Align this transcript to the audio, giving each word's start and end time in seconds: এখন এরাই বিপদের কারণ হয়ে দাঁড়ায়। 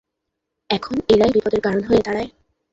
এখন 0.69 0.95
এরাই 1.09 1.31
বিপদের 1.33 1.61
কারণ 1.61 1.81
হয়ে 1.83 2.05
দাঁড়ায়। 2.05 2.29